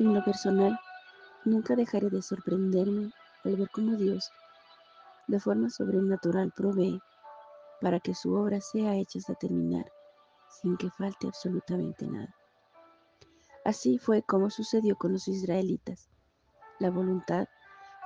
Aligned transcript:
En 0.00 0.14
lo 0.14 0.24
personal, 0.24 0.80
nunca 1.44 1.76
dejaré 1.76 2.08
de 2.08 2.22
sorprenderme 2.22 3.12
al 3.44 3.56
ver 3.56 3.68
cómo 3.70 3.98
Dios, 3.98 4.32
de 5.26 5.38
forma 5.38 5.68
sobrenatural, 5.68 6.52
provee 6.56 6.98
para 7.82 8.00
que 8.00 8.14
su 8.14 8.32
obra 8.32 8.62
sea 8.62 8.94
hecha 8.94 9.18
hasta 9.18 9.34
terminar, 9.34 9.84
sin 10.48 10.78
que 10.78 10.88
falte 10.88 11.26
absolutamente 11.26 12.06
nada. 12.06 12.34
Así 13.66 13.98
fue 13.98 14.22
como 14.22 14.48
sucedió 14.48 14.96
con 14.96 15.12
los 15.12 15.28
israelitas. 15.28 16.08
La 16.78 16.90
voluntad 16.90 17.46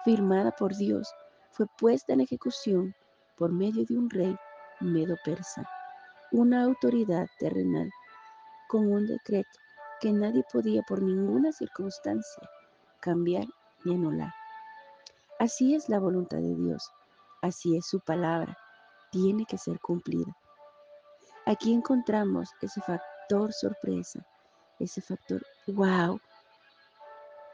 firmada 0.04 0.50
por 0.50 0.74
Dios 0.74 1.08
fue 1.52 1.66
puesta 1.78 2.12
en 2.12 2.22
ejecución 2.22 2.92
por 3.36 3.52
medio 3.52 3.84
de 3.86 3.96
un 3.96 4.10
rey 4.10 4.36
medo-persa, 4.80 5.64
una 6.32 6.64
autoridad 6.64 7.28
terrenal, 7.38 7.88
con 8.66 8.92
un 8.92 9.06
decreto 9.06 9.63
que 10.04 10.12
nadie 10.12 10.44
podía 10.52 10.82
por 10.82 11.00
ninguna 11.00 11.50
circunstancia 11.50 12.50
cambiar 13.00 13.46
ni 13.84 13.94
anular. 13.94 14.34
Así 15.38 15.74
es 15.74 15.88
la 15.88 15.98
voluntad 15.98 16.36
de 16.36 16.54
Dios, 16.54 16.90
así 17.40 17.78
es 17.78 17.86
su 17.86 18.00
palabra, 18.00 18.54
tiene 19.10 19.46
que 19.46 19.56
ser 19.56 19.80
cumplida. 19.80 20.36
Aquí 21.46 21.72
encontramos 21.72 22.50
ese 22.60 22.82
factor 22.82 23.50
sorpresa, 23.54 24.20
ese 24.78 25.00
factor 25.00 25.40
wow, 25.68 26.20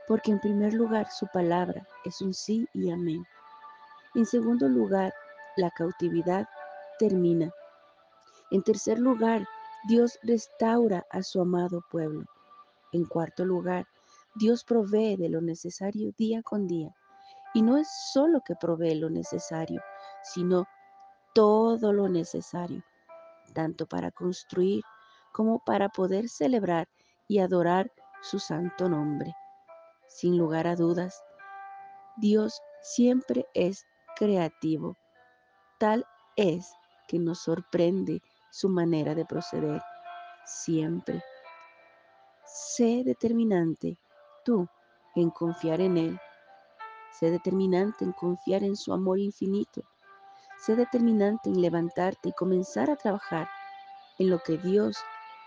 porque 0.08 0.32
en 0.32 0.40
primer 0.40 0.74
lugar 0.74 1.08
su 1.08 1.28
palabra 1.28 1.86
es 2.04 2.20
un 2.20 2.34
sí 2.34 2.66
y 2.74 2.90
amén. 2.90 3.24
En 4.16 4.26
segundo 4.26 4.68
lugar, 4.68 5.14
la 5.56 5.70
cautividad 5.70 6.48
termina. 6.98 7.52
En 8.50 8.64
tercer 8.64 8.98
lugar, 8.98 9.46
Dios 9.86 10.18
restaura 10.24 11.06
a 11.10 11.22
su 11.22 11.40
amado 11.40 11.84
pueblo. 11.92 12.24
En 12.92 13.04
cuarto 13.04 13.44
lugar, 13.44 13.86
Dios 14.34 14.64
provee 14.64 15.16
de 15.16 15.28
lo 15.28 15.40
necesario 15.40 16.12
día 16.16 16.42
con 16.42 16.66
día. 16.66 16.94
Y 17.54 17.62
no 17.62 17.76
es 17.76 17.88
solo 18.12 18.42
que 18.44 18.54
provee 18.54 18.94
lo 18.94 19.10
necesario, 19.10 19.82
sino 20.22 20.66
todo 21.34 21.92
lo 21.92 22.08
necesario, 22.08 22.82
tanto 23.54 23.86
para 23.86 24.10
construir 24.10 24.82
como 25.32 25.60
para 25.64 25.88
poder 25.88 26.28
celebrar 26.28 26.88
y 27.28 27.38
adorar 27.38 27.92
su 28.22 28.38
santo 28.38 28.88
nombre. 28.88 29.34
Sin 30.08 30.36
lugar 30.36 30.66
a 30.66 30.76
dudas, 30.76 31.22
Dios 32.16 32.60
siempre 32.82 33.46
es 33.54 33.86
creativo. 34.16 34.96
Tal 35.78 36.04
es 36.36 36.72
que 37.08 37.18
nos 37.18 37.40
sorprende 37.40 38.20
su 38.50 38.68
manera 38.68 39.14
de 39.14 39.24
proceder. 39.24 39.82
Siempre. 40.44 41.22
Sé 42.76 43.02
determinante 43.04 43.98
tú 44.44 44.68
en 45.16 45.30
confiar 45.30 45.80
en 45.80 45.96
Él. 45.96 46.20
Sé 47.10 47.32
determinante 47.32 48.04
en 48.04 48.12
confiar 48.12 48.62
en 48.62 48.76
su 48.76 48.92
amor 48.92 49.18
infinito. 49.18 49.82
Sé 50.56 50.76
determinante 50.76 51.48
en 51.48 51.60
levantarte 51.60 52.28
y 52.28 52.32
comenzar 52.32 52.88
a 52.88 52.94
trabajar 52.94 53.48
en 54.20 54.30
lo 54.30 54.38
que 54.38 54.56
Dios 54.58 54.96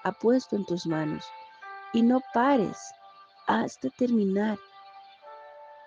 ha 0.03 0.11
puesto 0.11 0.57
en 0.57 0.66
tus 0.66 0.85
manos. 0.85 1.23
Y 1.94 2.01
no 2.01 2.19
pares 2.33 2.77
hasta 3.47 3.89
terminar. 3.91 4.59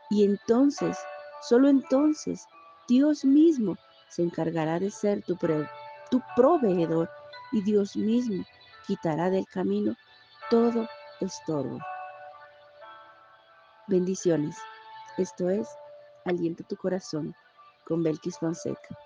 Y 0.09 0.25
entonces, 0.25 0.97
solo 1.43 1.69
entonces, 1.69 2.47
Dios 2.89 3.27
mismo 3.27 3.77
se 4.09 4.23
encargará 4.23 4.79
de 4.79 4.91
ser 4.91 5.23
tu, 5.23 5.37
tu 6.11 6.23
proveedor 6.35 7.11
y 7.53 7.61
Dios 7.61 7.95
mismo 7.95 8.43
quitará 8.87 9.29
del 9.29 9.45
camino 9.47 9.95
todo 10.49 10.89
estorbo. 11.21 11.79
Bendiciones. 13.89 14.57
Esto 15.17 15.49
es 15.49 15.69
Alienta 16.25 16.65
tu 16.65 16.77
corazón 16.77 17.35
con 17.85 18.03
Belkis 18.03 18.39
Fonseca. 18.39 19.06